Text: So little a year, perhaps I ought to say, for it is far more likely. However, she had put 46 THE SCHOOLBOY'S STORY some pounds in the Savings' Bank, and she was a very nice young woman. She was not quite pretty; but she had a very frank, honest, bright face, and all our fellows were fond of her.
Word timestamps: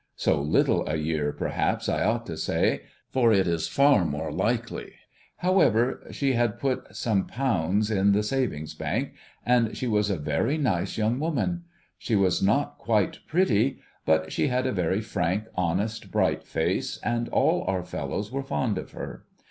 So 0.15 0.41
little 0.41 0.83
a 0.89 0.95
year, 0.95 1.31
perhaps 1.31 1.87
I 1.87 2.03
ought 2.03 2.25
to 2.25 2.35
say, 2.35 2.81
for 3.11 3.31
it 3.31 3.45
is 3.45 3.67
far 3.67 4.03
more 4.03 4.31
likely. 4.31 4.93
However, 5.37 6.01
she 6.09 6.33
had 6.33 6.57
put 6.59 6.87
46 6.87 6.89
THE 6.89 6.95
SCHOOLBOY'S 6.95 6.99
STORY 6.99 7.15
some 7.15 7.27
pounds 7.27 7.91
in 7.91 8.11
the 8.13 8.23
Savings' 8.23 8.73
Bank, 8.73 9.13
and 9.45 9.77
she 9.77 9.85
was 9.85 10.09
a 10.09 10.17
very 10.17 10.57
nice 10.57 10.97
young 10.97 11.19
woman. 11.19 11.65
She 11.99 12.15
was 12.15 12.41
not 12.41 12.79
quite 12.79 13.19
pretty; 13.27 13.77
but 14.03 14.33
she 14.33 14.47
had 14.47 14.65
a 14.65 14.71
very 14.71 15.01
frank, 15.01 15.43
honest, 15.53 16.09
bright 16.09 16.45
face, 16.47 16.97
and 17.03 17.29
all 17.29 17.63
our 17.67 17.83
fellows 17.83 18.31
were 18.31 18.41
fond 18.41 18.79
of 18.79 18.93
her. 18.93 19.25